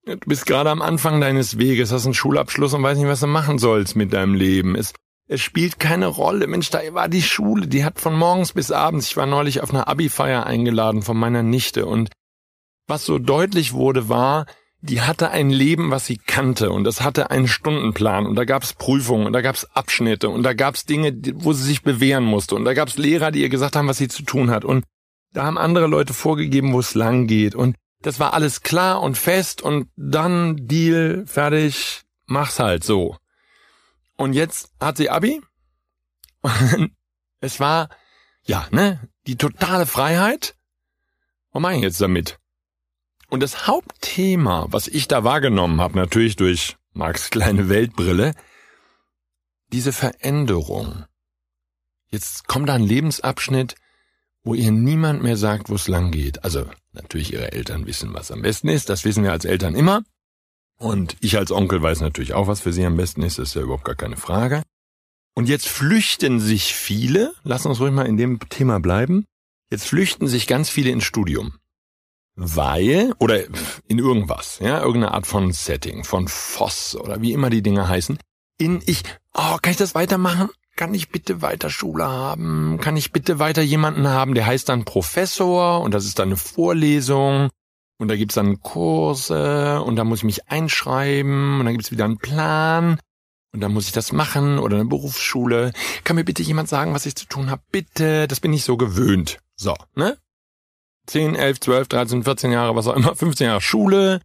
du 0.05 0.17
bist 0.25 0.47
gerade 0.47 0.71
am 0.71 0.81
Anfang 0.81 1.21
deines 1.21 1.59
Weges, 1.59 1.91
hast 1.91 2.05
einen 2.05 2.15
Schulabschluss 2.15 2.73
und 2.73 2.81
weißt 2.81 2.99
nicht, 2.99 3.09
was 3.09 3.19
du 3.19 3.27
machen 3.27 3.59
sollst 3.59 3.95
mit 3.95 4.11
deinem 4.11 4.33
Leben. 4.33 4.75
Es, 4.75 4.93
es 5.27 5.41
spielt 5.41 5.79
keine 5.79 6.07
Rolle. 6.07 6.47
Mensch, 6.47 6.71
da 6.71 6.79
war 6.93 7.09
die 7.09 7.21
Schule, 7.21 7.67
die 7.67 7.85
hat 7.85 7.99
von 7.99 8.15
morgens 8.15 8.53
bis 8.53 8.71
abends, 8.71 9.07
ich 9.07 9.17
war 9.17 9.27
neulich 9.27 9.61
auf 9.61 9.69
einer 9.69 9.87
Abi-Feier 9.87 10.47
eingeladen 10.47 11.03
von 11.03 11.17
meiner 11.17 11.43
Nichte 11.43 11.85
und 11.85 12.09
was 12.87 13.05
so 13.05 13.19
deutlich 13.19 13.73
wurde, 13.73 14.09
war, 14.09 14.45
die 14.81 15.01
hatte 15.01 15.31
ein 15.31 15.49
Leben, 15.49 15.91
was 15.91 16.05
sie 16.05 16.17
kannte 16.17 16.71
und 16.71 16.83
das 16.83 17.01
hatte 17.01 17.31
einen 17.31 17.47
Stundenplan 17.47 18.25
und 18.25 18.35
da 18.35 18.43
gab 18.43 18.63
es 18.63 18.73
Prüfungen 18.73 19.25
und 19.25 19.33
da 19.33 19.41
gab 19.41 19.55
es 19.55 19.73
Abschnitte 19.73 20.29
und 20.29 20.43
da 20.43 20.53
gab 20.53 20.75
es 20.75 20.83
Dinge, 20.83 21.13
wo 21.35 21.53
sie 21.53 21.63
sich 21.63 21.83
bewähren 21.83 22.25
musste 22.25 22.55
und 22.55 22.65
da 22.65 22.73
gab 22.73 22.89
es 22.89 22.97
Lehrer, 22.97 23.31
die 23.31 23.41
ihr 23.41 23.49
gesagt 23.49 23.77
haben, 23.77 23.87
was 23.87 23.97
sie 23.97 24.09
zu 24.09 24.23
tun 24.23 24.51
hat 24.51 24.65
und 24.65 24.83
da 25.31 25.45
haben 25.45 25.57
andere 25.57 25.87
Leute 25.87 26.13
vorgegeben, 26.13 26.73
wo 26.73 26.79
es 26.79 26.95
lang 26.95 27.27
geht 27.27 27.55
und 27.55 27.77
das 28.01 28.19
war 28.19 28.33
alles 28.33 28.61
klar 28.61 29.01
und 29.01 29.17
fest 29.17 29.61
und 29.61 29.87
dann 29.95 30.67
Deal, 30.67 31.23
fertig, 31.25 32.01
mach's 32.25 32.59
halt 32.59 32.83
so. 32.83 33.15
Und 34.17 34.33
jetzt 34.33 34.73
hat 34.81 34.97
sie 34.97 35.09
Abi. 35.09 35.41
es 37.39 37.61
war, 37.61 37.87
ja, 38.43 38.67
ne, 38.71 39.09
die 39.25 39.37
totale 39.37 39.85
Freiheit. 39.85 40.55
Was 41.53 41.61
mache 41.61 41.75
ich 41.75 41.81
jetzt 41.81 42.01
damit? 42.01 42.37
Und 43.33 43.39
das 43.39 43.65
Hauptthema, 43.65 44.67
was 44.69 44.87
ich 44.87 45.07
da 45.07 45.23
wahrgenommen 45.23 45.81
habe, 45.81 45.97
natürlich 45.97 46.35
durch 46.35 46.77
Marx 46.93 47.31
kleine 47.31 47.67
Weltbrille, 47.67 48.35
diese 49.71 49.91
Veränderung. 49.91 51.05
Jetzt 52.11 52.47
kommt 52.47 52.69
da 52.69 52.75
ein 52.75 52.83
Lebensabschnitt, 52.83 53.73
wo 54.43 54.53
ihr 54.53 54.71
niemand 54.71 55.23
mehr 55.23 55.35
sagt, 55.35 55.71
wo 55.71 55.73
es 55.73 55.87
lang 55.87 56.11
geht. 56.11 56.43
Also 56.43 56.69
natürlich 56.91 57.33
ihre 57.33 57.53
Eltern 57.53 57.87
wissen, 57.87 58.13
was 58.13 58.29
am 58.29 58.43
besten 58.43 58.69
ist. 58.69 58.89
Das 58.89 59.03
wissen 59.03 59.23
wir 59.23 59.31
als 59.31 59.45
Eltern 59.45 59.73
immer. 59.73 60.03
Und 60.77 61.17
ich 61.19 61.35
als 61.35 61.51
Onkel 61.51 61.81
weiß 61.81 62.01
natürlich 62.01 62.35
auch, 62.35 62.45
was 62.45 62.59
für 62.59 62.71
sie 62.71 62.85
am 62.85 62.97
besten 62.97 63.23
ist. 63.23 63.39
Das 63.39 63.47
ist 63.47 63.55
ja 63.55 63.63
überhaupt 63.63 63.85
gar 63.85 63.95
keine 63.95 64.17
Frage. 64.17 64.61
Und 65.33 65.49
jetzt 65.49 65.67
flüchten 65.67 66.39
sich 66.39 66.75
viele, 66.75 67.33
lass 67.43 67.65
uns 67.65 67.79
ruhig 67.79 67.93
mal 67.93 68.05
in 68.05 68.17
dem 68.17 68.37
Thema 68.49 68.79
bleiben. 68.79 69.25
Jetzt 69.71 69.87
flüchten 69.87 70.27
sich 70.27 70.45
ganz 70.45 70.69
viele 70.69 70.91
ins 70.91 71.03
Studium 71.03 71.57
weil, 72.35 73.13
oder 73.19 73.43
in 73.87 73.99
irgendwas, 73.99 74.59
ja, 74.59 74.79
irgendeine 74.79 75.13
Art 75.13 75.27
von 75.27 75.51
Setting, 75.51 76.03
von 76.03 76.27
Voss 76.27 76.95
oder 76.95 77.21
wie 77.21 77.33
immer 77.33 77.49
die 77.49 77.61
Dinge 77.61 77.87
heißen, 77.87 78.17
in 78.57 78.81
ich, 78.85 79.03
oh, 79.33 79.57
kann 79.61 79.71
ich 79.71 79.77
das 79.77 79.95
weitermachen? 79.95 80.49
Kann 80.75 80.93
ich 80.93 81.09
bitte 81.09 81.41
weiter 81.43 81.69
Schule 81.69 82.05
haben? 82.05 82.79
Kann 82.81 82.97
ich 82.97 83.11
bitte 83.11 83.37
weiter 83.37 83.61
jemanden 83.61 84.07
haben, 84.07 84.33
der 84.33 84.47
heißt 84.47 84.69
dann 84.69 84.85
Professor 84.85 85.81
und 85.81 85.93
das 85.93 86.05
ist 86.05 86.17
dann 86.17 86.29
eine 86.29 86.37
Vorlesung 86.37 87.49
und 87.99 88.07
da 88.07 88.15
gibt's 88.15 88.35
dann 88.35 88.61
Kurse 88.61 89.81
und 89.81 89.95
da 89.95 90.03
muss 90.03 90.19
ich 90.19 90.25
mich 90.25 90.49
einschreiben 90.49 91.59
und 91.59 91.65
dann 91.65 91.73
gibt's 91.75 91.91
wieder 91.91 92.05
einen 92.05 92.17
Plan 92.17 92.99
und 93.53 93.61
dann 93.61 93.71
muss 93.71 93.85
ich 93.85 93.91
das 93.91 94.11
machen 94.11 94.57
oder 94.57 94.77
eine 94.77 94.85
Berufsschule. 94.85 95.73
Kann 96.03 96.15
mir 96.15 96.25
bitte 96.25 96.41
jemand 96.41 96.69
sagen, 96.69 96.95
was 96.95 97.05
ich 97.05 97.15
zu 97.15 97.27
tun 97.27 97.51
habe? 97.51 97.61
Bitte, 97.71 98.27
das 98.27 98.39
bin 98.39 98.51
ich 98.51 98.63
so 98.63 98.75
gewöhnt. 98.77 99.37
So, 99.55 99.75
ne? 99.95 100.17
10, 101.07 101.35
11, 101.35 101.59
12, 101.59 101.87
13, 101.87 102.23
14 102.23 102.51
Jahre, 102.51 102.75
was 102.75 102.87
auch 102.87 102.95
immer, 102.95 103.15
15 103.15 103.47
Jahre 103.47 103.61
Schule. 103.61 104.21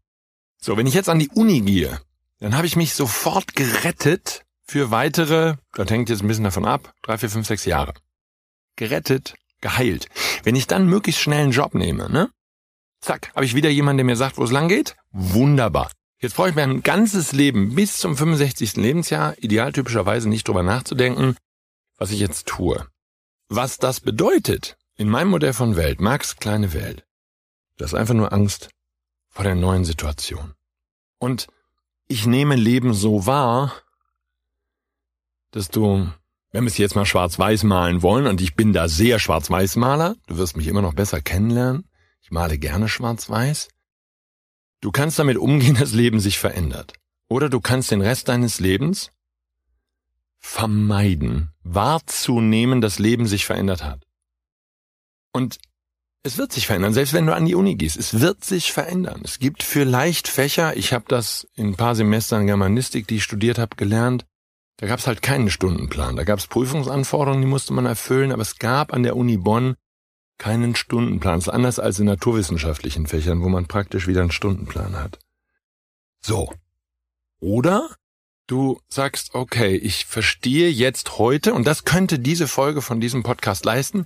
So, 0.61 0.77
wenn 0.77 0.87
ich 0.87 0.95
jetzt 0.95 1.09
an 1.09 1.19
die 1.19 1.31
Uni 1.31 1.61
gehe, 1.61 2.01
dann 2.41 2.57
habe 2.57 2.67
ich 2.67 2.77
mich 2.77 2.95
sofort 2.95 3.55
gerettet 3.55 4.45
für 4.65 4.91
weitere, 4.91 5.57
das 5.75 5.91
hängt 5.91 6.11
jetzt 6.11 6.23
ein 6.23 6.29
bisschen 6.29 6.45
davon 6.45 6.65
ab, 6.65 6.93
drei, 7.03 7.19
vier, 7.19 7.31
fünf, 7.31 7.47
sechs 7.47 7.65
Jahre. 7.65 7.95
Gerettet, 8.77 9.35
geheilt. 9.61 10.09
Wenn 10.45 10.57
ich 10.57 10.67
dann 10.67 10.87
möglichst 10.87 11.21
schnell 11.21 11.43
einen 11.43 11.53
Job 11.53 11.75
nehme, 11.75 12.11
ne? 12.11 12.31
Zack, 13.01 13.33
habe 13.35 13.45
ich 13.45 13.55
wieder 13.55 13.71
jemanden, 13.71 13.99
der 13.99 14.07
mir 14.07 14.17
sagt, 14.17 14.39
wo 14.39 14.45
es 14.45 14.51
lang 14.51 14.69
geht? 14.69 14.97
Wunderbar. 15.11 15.91
Jetzt 16.21 16.35
brauche 16.35 16.49
ich 16.49 16.55
mein 16.57 16.83
ganzes 16.83 17.33
Leben 17.33 17.75
bis 17.75 17.97
zum 17.97 18.17
65. 18.17 18.77
Lebensjahr, 18.77 19.37
idealtypischerweise 19.39 20.29
nicht 20.29 20.49
drüber 20.49 20.65
nachzudenken, 20.65 21.37
was 21.97 22.11
ich 22.11 22.19
jetzt 22.19 22.47
tue. 22.47 22.87
Was 23.49 23.79
das 23.79 24.01
bedeutet, 24.01 24.77
in 24.99 25.09
meinem 25.09 25.31
Modell 25.31 25.52
von 25.55 25.76
Welt, 25.76 26.00
Marx 26.00 26.37
kleine 26.37 26.75
Welt, 26.75 27.07
das 27.78 27.93
ist 27.93 27.99
einfach 27.99 28.14
nur 28.14 28.33
Angst 28.33 28.69
vor 29.31 29.45
der 29.45 29.55
neuen 29.55 29.85
Situation. 29.85 30.55
Und 31.19 31.47
ich 32.09 32.26
nehme 32.26 32.57
Leben 32.57 32.93
so 32.93 33.25
wahr, 33.25 33.73
dass 35.52 35.69
du, 35.69 36.11
wenn 36.50 36.64
wir 36.64 36.69
es 36.69 36.78
jetzt 36.78 36.97
mal 36.97 37.07
schwarz-weiß 37.07 37.62
malen 37.62 38.02
wollen, 38.02 38.26
und 38.26 38.40
ich 38.40 38.57
bin 38.57 38.73
da 38.73 38.88
sehr 38.88 39.21
schwarz-weiß-Maler, 39.21 40.17
du 40.26 40.37
wirst 40.37 40.57
mich 40.57 40.67
immer 40.67 40.83
noch 40.83 40.95
besser 40.95 41.21
kennenlernen, 41.21 41.88
ich 42.21 42.33
male 42.33 42.59
gerne 42.59 42.88
schwarz-weiß, 42.88 43.69
du 44.81 44.90
kannst 44.90 45.19
damit 45.21 45.38
umgehen, 45.38 45.75
dass 45.78 45.93
Leben 45.93 46.19
sich 46.19 46.38
verändert. 46.38 46.95
Oder 47.28 47.49
du 47.49 47.61
kannst 47.61 47.93
den 47.93 48.00
Rest 48.00 48.28
deines 48.28 48.59
Lebens 48.59 49.12
vermeiden, 50.38 51.52
wahrzunehmen, 51.62 52.81
dass 52.81 52.99
Leben 52.99 53.26
sich 53.26 53.45
verändert 53.45 53.85
hat. 53.85 54.08
Und 55.33 55.59
es 56.23 56.37
wird 56.37 56.53
sich 56.53 56.67
verändern, 56.67 56.93
selbst 56.93 57.15
wenn 57.15 57.27
du 57.27 57.35
an 57.35 57.47
die 57.47 57.55
Uni 57.55 57.77
gehst. 57.77 57.97
Es 57.97 58.21
wird 58.21 58.45
sich 58.45 58.73
verändern. 58.73 59.23
Es 59.25 59.39
gibt 59.39 59.63
vielleicht 59.63 60.29
Fächer, 60.29 60.77
ich 60.77 60.93
habe 60.93 61.05
das 61.09 61.47
in 61.55 61.69
ein 61.69 61.77
paar 61.77 61.95
Semestern 61.95 62.47
Germanistik, 62.47 63.07
die 63.07 63.17
ich 63.17 63.25
studiert 63.25 63.59
habe, 63.59 63.77
gelernt. 63.77 64.27
Da 64.79 64.87
gab 64.87 64.99
es 64.99 65.07
halt 65.07 65.23
keinen 65.23 65.51
Stundenplan. 65.51 66.17
Da 66.17 66.25
gab 66.25 66.39
es 66.39 66.47
Prüfungsanforderungen, 66.47 67.43
die 67.43 67.49
musste 67.49 67.73
man 67.73 67.87
erfüllen, 67.87 68.33
aber 68.33 68.43
es 68.43 68.59
gab 68.59 68.93
an 68.93 69.03
der 69.03 69.17
Uni 69.17 69.37
Bonn 69.37 69.75
keinen 70.39 70.77
Stundenplan. 70.77 71.37
Das 71.37 71.49
ist 71.49 71.53
anders 71.53 71.79
als 71.79 71.99
in 71.99 72.07
naturwissenschaftlichen 72.07 73.07
Fächern, 73.07 73.43
wo 73.43 73.49
man 73.49 73.67
praktisch 73.67 74.07
wieder 74.07 74.21
einen 74.21 74.31
Stundenplan 74.31 74.97
hat. 74.97 75.19
So. 76.21 76.53
Oder 77.41 77.95
du 78.47 78.81
sagst, 78.89 79.35
okay, 79.35 79.77
ich 79.77 80.07
verstehe 80.07 80.69
jetzt 80.69 81.19
heute, 81.19 81.55
und 81.55 81.67
das 81.67 81.85
könnte 81.85 82.19
diese 82.19 82.49
Folge 82.49 82.83
von 82.83 83.01
diesem 83.01 83.23
Podcast 83.23 83.65
leisten, 83.65 84.05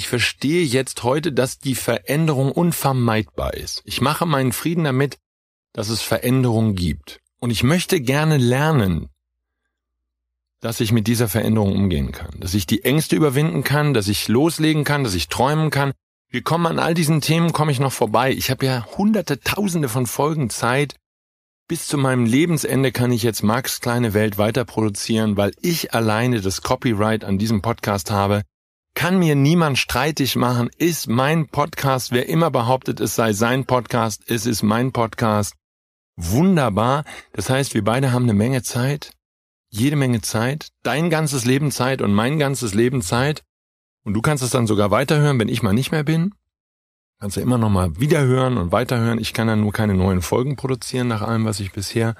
ich 0.00 0.08
verstehe 0.08 0.64
jetzt 0.64 1.02
heute, 1.02 1.30
dass 1.30 1.58
die 1.58 1.74
Veränderung 1.74 2.52
unvermeidbar 2.52 3.52
ist. 3.52 3.82
Ich 3.84 4.00
mache 4.00 4.24
meinen 4.24 4.52
Frieden 4.52 4.84
damit, 4.84 5.18
dass 5.74 5.90
es 5.90 6.00
Veränderung 6.00 6.74
gibt. 6.74 7.20
Und 7.38 7.50
ich 7.50 7.64
möchte 7.64 8.00
gerne 8.00 8.38
lernen, 8.38 9.10
dass 10.60 10.80
ich 10.80 10.92
mit 10.92 11.06
dieser 11.06 11.28
Veränderung 11.28 11.74
umgehen 11.76 12.12
kann, 12.12 12.30
dass 12.40 12.54
ich 12.54 12.64
die 12.64 12.82
Ängste 12.82 13.14
überwinden 13.14 13.62
kann, 13.62 13.92
dass 13.92 14.08
ich 14.08 14.26
loslegen 14.26 14.84
kann, 14.84 15.04
dass 15.04 15.12
ich 15.12 15.28
träumen 15.28 15.68
kann. 15.68 15.92
Wir 16.30 16.40
kommen 16.40 16.64
an 16.64 16.78
all 16.78 16.94
diesen 16.94 17.20
Themen, 17.20 17.52
komme 17.52 17.70
ich 17.70 17.78
noch 17.78 17.92
vorbei. 17.92 18.32
Ich 18.32 18.50
habe 18.50 18.64
ja 18.64 18.86
hunderte, 18.96 19.40
tausende 19.40 19.90
von 19.90 20.06
Folgen 20.06 20.48
Zeit. 20.48 20.94
Bis 21.68 21.86
zu 21.86 21.98
meinem 21.98 22.24
Lebensende 22.24 22.90
kann 22.90 23.12
ich 23.12 23.22
jetzt 23.22 23.42
Max 23.42 23.82
kleine 23.82 24.14
Welt 24.14 24.38
weiter 24.38 24.64
produzieren, 24.64 25.36
weil 25.36 25.52
ich 25.60 25.92
alleine 25.92 26.40
das 26.40 26.62
Copyright 26.62 27.22
an 27.22 27.36
diesem 27.36 27.60
Podcast 27.60 28.10
habe 28.10 28.44
kann 28.94 29.18
mir 29.18 29.34
niemand 29.34 29.78
streitig 29.78 30.36
machen, 30.36 30.70
ist 30.76 31.08
mein 31.08 31.46
Podcast. 31.46 32.12
Wer 32.12 32.28
immer 32.28 32.50
behauptet, 32.50 33.00
es 33.00 33.14
sei 33.14 33.32
sein 33.32 33.64
Podcast, 33.64 34.22
es 34.26 34.46
ist 34.46 34.62
mein 34.62 34.92
Podcast. 34.92 35.54
Wunderbar. 36.16 37.04
Das 37.32 37.48
heißt, 37.48 37.74
wir 37.74 37.84
beide 37.84 38.12
haben 38.12 38.24
eine 38.24 38.34
Menge 38.34 38.62
Zeit, 38.62 39.12
jede 39.70 39.96
Menge 39.96 40.20
Zeit, 40.20 40.68
dein 40.82 41.08
ganzes 41.08 41.44
Leben 41.44 41.70
Zeit 41.70 42.02
und 42.02 42.12
mein 42.12 42.38
ganzes 42.38 42.74
Leben 42.74 43.00
Zeit. 43.00 43.42
Und 44.04 44.14
du 44.14 44.20
kannst 44.20 44.42
es 44.42 44.50
dann 44.50 44.66
sogar 44.66 44.90
weiterhören, 44.90 45.38
wenn 45.38 45.48
ich 45.48 45.62
mal 45.62 45.72
nicht 45.72 45.92
mehr 45.92 46.04
bin. 46.04 46.34
Kannst 47.20 47.36
du 47.36 47.40
immer 47.40 47.58
noch 47.58 47.70
mal 47.70 48.00
wiederhören 48.00 48.56
und 48.56 48.72
weiterhören. 48.72 49.18
Ich 49.18 49.34
kann 49.34 49.46
dann 49.46 49.60
nur 49.60 49.72
keine 49.72 49.94
neuen 49.94 50.22
Folgen 50.22 50.56
produzieren 50.56 51.08
nach 51.08 51.22
allem, 51.22 51.44
was 51.44 51.60
ich 51.60 51.72
bisher 51.72 52.16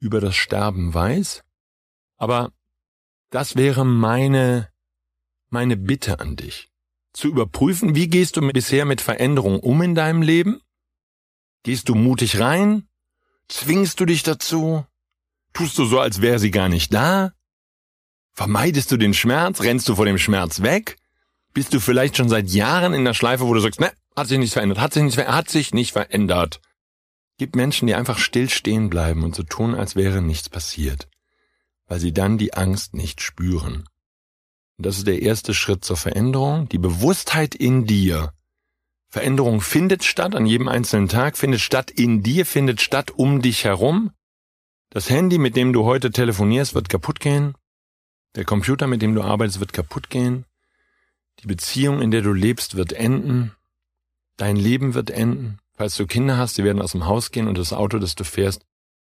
über 0.00 0.20
das 0.20 0.36
Sterben 0.36 0.94
weiß. 0.94 1.42
Aber 2.16 2.52
das 3.30 3.56
wäre 3.56 3.84
meine 3.84 4.69
meine 5.50 5.76
Bitte 5.76 6.20
an 6.20 6.36
dich, 6.36 6.70
zu 7.12 7.28
überprüfen, 7.28 7.94
wie 7.94 8.08
gehst 8.08 8.36
du 8.36 8.52
bisher 8.52 8.84
mit 8.84 9.00
Veränderungen 9.00 9.60
um 9.60 9.82
in 9.82 9.94
deinem 9.94 10.22
Leben? 10.22 10.60
Gehst 11.62 11.88
du 11.88 11.94
mutig 11.94 12.40
rein? 12.40 12.88
Zwingst 13.48 14.00
du 14.00 14.06
dich 14.06 14.22
dazu? 14.22 14.86
Tust 15.52 15.76
du 15.76 15.84
so, 15.84 16.00
als 16.00 16.22
wäre 16.22 16.38
sie 16.38 16.50
gar 16.50 16.68
nicht 16.68 16.94
da? 16.94 17.32
Vermeidest 18.32 18.90
du 18.92 18.96
den 18.96 19.12
Schmerz? 19.12 19.60
Rennst 19.60 19.88
du 19.88 19.96
vor 19.96 20.06
dem 20.06 20.18
Schmerz 20.18 20.62
weg? 20.62 20.96
Bist 21.52 21.74
du 21.74 21.80
vielleicht 21.80 22.16
schon 22.16 22.28
seit 22.28 22.48
Jahren 22.48 22.94
in 22.94 23.04
der 23.04 23.14
Schleife, 23.14 23.46
wo 23.46 23.52
du 23.52 23.60
sagst, 23.60 23.80
ne, 23.80 23.92
hat 24.16 24.28
sich 24.28 24.38
nichts 24.38 24.54
verändert, 24.54 24.78
hat 24.78 24.94
sich 24.94 25.02
nicht, 25.02 25.18
hat 25.18 25.50
sich 25.50 25.74
nicht 25.74 25.92
verändert. 25.92 26.60
Gibt 27.38 27.56
Menschen, 27.56 27.86
die 27.86 27.94
einfach 27.94 28.18
still 28.18 28.48
stehen 28.48 28.88
bleiben 28.88 29.24
und 29.24 29.34
so 29.34 29.42
tun, 29.42 29.74
als 29.74 29.96
wäre 29.96 30.22
nichts 30.22 30.48
passiert, 30.48 31.08
weil 31.86 31.98
sie 31.98 32.12
dann 32.12 32.38
die 32.38 32.54
Angst 32.54 32.94
nicht 32.94 33.20
spüren. 33.20 33.84
Das 34.82 34.96
ist 34.96 35.06
der 35.06 35.20
erste 35.20 35.52
Schritt 35.52 35.84
zur 35.84 35.98
Veränderung. 35.98 36.66
Die 36.70 36.78
Bewusstheit 36.78 37.54
in 37.54 37.84
dir. 37.86 38.32
Veränderung 39.08 39.60
findet 39.60 40.04
statt 40.04 40.34
an 40.34 40.46
jedem 40.46 40.68
einzelnen 40.68 41.08
Tag, 41.08 41.36
findet 41.36 41.60
statt 41.60 41.90
in 41.90 42.22
dir, 42.22 42.46
findet 42.46 42.80
statt 42.80 43.10
um 43.10 43.42
dich 43.42 43.64
herum. 43.64 44.12
Das 44.88 45.10
Handy, 45.10 45.36
mit 45.36 45.54
dem 45.54 45.74
du 45.74 45.84
heute 45.84 46.10
telefonierst, 46.10 46.74
wird 46.74 46.88
kaputt 46.88 47.20
gehen. 47.20 47.54
Der 48.36 48.44
Computer, 48.44 48.86
mit 48.86 49.02
dem 49.02 49.14
du 49.14 49.22
arbeitest, 49.22 49.60
wird 49.60 49.74
kaputt 49.74 50.08
gehen. 50.08 50.46
Die 51.40 51.46
Beziehung, 51.46 52.00
in 52.00 52.10
der 52.10 52.22
du 52.22 52.32
lebst, 52.32 52.76
wird 52.76 52.94
enden. 52.94 53.54
Dein 54.36 54.56
Leben 54.56 54.94
wird 54.94 55.10
enden. 55.10 55.58
Falls 55.74 55.96
du 55.96 56.06
Kinder 56.06 56.38
hast, 56.38 56.56
die 56.56 56.64
werden 56.64 56.80
aus 56.80 56.92
dem 56.92 57.04
Haus 57.04 57.32
gehen 57.32 57.48
und 57.48 57.58
das 57.58 57.74
Auto, 57.74 57.98
das 57.98 58.14
du 58.14 58.24
fährst, 58.24 58.64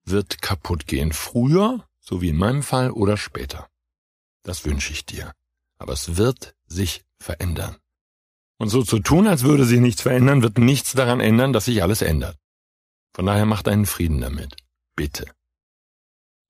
wird 0.04 0.42
kaputt 0.42 0.88
gehen. 0.88 1.12
Früher, 1.12 1.86
so 2.00 2.22
wie 2.22 2.30
in 2.30 2.38
meinem 2.38 2.64
Fall, 2.64 2.90
oder 2.90 3.18
später. 3.18 3.68
Das 4.42 4.66
wünsche 4.66 4.94
ich 4.94 5.06
dir 5.06 5.34
aber 5.79 5.93
es 5.93 6.17
wird 6.17 6.53
sich 6.67 7.03
verändern. 7.19 7.77
Und 8.57 8.69
so 8.69 8.83
zu 8.83 9.00
tun, 9.00 9.27
als 9.27 9.43
würde 9.43 9.65
sich 9.65 9.79
nichts 9.79 10.01
verändern, 10.01 10.43
wird 10.43 10.57
nichts 10.57 10.91
daran 10.91 11.21
ändern, 11.21 11.53
dass 11.53 11.65
sich 11.65 11.81
alles 11.81 12.01
ändert. 12.01 12.38
Von 13.13 13.25
daher 13.25 13.45
mach 13.45 13.63
deinen 13.63 13.86
Frieden 13.86 14.21
damit. 14.21 14.55
Bitte. 14.95 15.25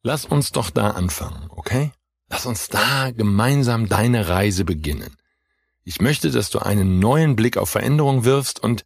Lass 0.03 0.25
uns 0.25 0.51
doch 0.51 0.71
da 0.71 0.91
anfangen, 0.91 1.49
okay? 1.49 1.91
Lass 2.29 2.45
uns 2.45 2.67
da 2.67 3.11
gemeinsam 3.11 3.87
deine 3.87 4.27
Reise 4.27 4.65
beginnen. 4.65 5.15
Ich 5.83 6.01
möchte, 6.01 6.31
dass 6.31 6.49
du 6.49 6.59
einen 6.59 6.99
neuen 6.99 7.35
Blick 7.35 7.57
auf 7.57 7.69
Veränderung 7.69 8.23
wirfst 8.23 8.59
und 8.59 8.85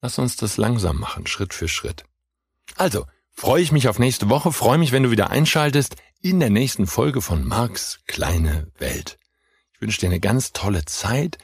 lass 0.00 0.18
uns 0.18 0.36
das 0.36 0.56
langsam 0.56 0.98
machen, 0.98 1.26
Schritt 1.26 1.54
für 1.54 1.68
Schritt. 1.68 2.04
Also, 2.76 3.06
freue 3.32 3.62
ich 3.62 3.72
mich 3.72 3.88
auf 3.88 3.98
nächste 3.98 4.28
Woche, 4.28 4.52
freue 4.52 4.78
mich, 4.78 4.92
wenn 4.92 5.02
du 5.02 5.10
wieder 5.10 5.30
einschaltest 5.30 5.96
in 6.20 6.40
der 6.40 6.50
nächsten 6.50 6.86
Folge 6.86 7.22
von 7.22 7.46
Marks 7.46 8.00
kleine 8.06 8.70
Welt. 8.78 9.18
Ich 9.76 9.82
wünsche 9.82 10.00
dir 10.00 10.06
eine 10.06 10.20
ganz 10.20 10.54
tolle 10.54 10.86
Zeit. 10.86 11.36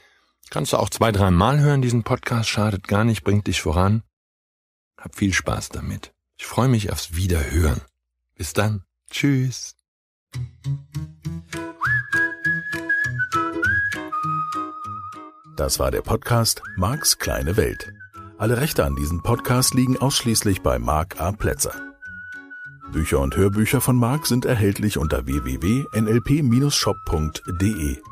Kannst 0.49 0.73
du 0.73 0.79
auch 0.79 0.89
zwei, 0.89 1.13
drei 1.13 1.31
Mal 1.31 1.61
hören, 1.61 1.83
diesen 1.83 2.03
Podcast, 2.03 2.49
schadet 2.49 2.89
gar 2.89 3.05
nicht, 3.05 3.25
bringt 3.25 3.47
dich 3.47 3.61
voran. 3.61 4.05
Hab 4.97 5.17
viel 5.17 5.35
Spaß 5.35 5.69
damit. 5.69 6.15
Ich 6.39 6.47
freue 6.47 6.69
mich 6.69 6.91
aufs 6.91 7.15
Wiederhören. 7.15 7.83
Bis 8.35 8.55
dann. 8.55 8.85
Tschüss. 9.11 9.77
Das 15.57 15.79
war 15.79 15.91
der 15.91 16.01
Podcast 16.01 16.63
Marks 16.77 17.19
kleine 17.19 17.59
Welt. 17.59 17.93
Alle 18.39 18.57
Rechte 18.57 18.87
an 18.87 18.97
diesem 18.97 19.23
Podcast 19.23 19.75
liegen 19.75 19.99
ausschließlich 19.99 20.63
bei 20.63 20.79
Mark 20.79 21.21
A. 21.21 21.33
Plätzer. 21.33 21.75
Bücher 22.93 23.21
und 23.21 23.37
Hörbücher 23.37 23.83
von 23.83 23.97
Mark 23.97 24.27
sind 24.27 24.47
erhältlich 24.47 24.97
unter 24.97 25.27
www.nlp-shop.de. 25.27 28.12